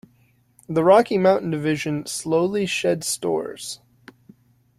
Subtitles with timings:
[0.67, 3.81] The Rocky Mountain division slowly shed stores.